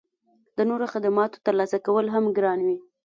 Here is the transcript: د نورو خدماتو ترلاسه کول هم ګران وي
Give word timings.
د 0.57 0.59
نورو 0.69 0.85
خدماتو 0.93 1.43
ترلاسه 1.45 1.77
کول 1.85 2.05
هم 2.15 2.25
ګران 2.37 2.59
وي 2.67 2.77